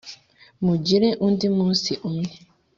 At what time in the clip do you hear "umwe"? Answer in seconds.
2.09-2.31